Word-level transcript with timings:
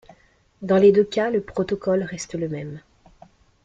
Dans 0.63 0.77
les 0.77 0.91
deux 0.91 1.03
cas 1.03 1.29
le 1.29 1.41
protocole 1.43 2.01
reste 2.01 2.33
le 2.33 2.49
même. 2.49 2.81